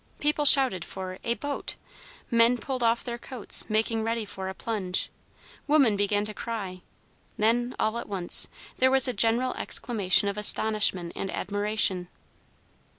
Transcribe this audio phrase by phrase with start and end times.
[0.19, 1.75] People shouted for "a boat;"
[2.31, 5.11] men pulled off their coats, making ready for a plunge;
[5.67, 6.81] women began to cry;
[7.37, 12.07] then, all at once, there was a general exclamation of astonishment and admiration.